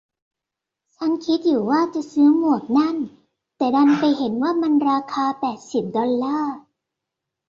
[0.95, 2.95] ฉันคิดอยู่ว่าจะซื้อหมวกนั่น
[3.57, 6.55] แต่ดันไปเห็นว่ามันราคาแปดสิบดอลลาร์